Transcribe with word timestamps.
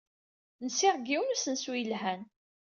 Nsiɣ 0.65 0.95
deg 0.97 1.07
yiwen 1.11 1.27
n 1.29 1.33
usensu 1.35 1.73
yelhan. 1.77 2.21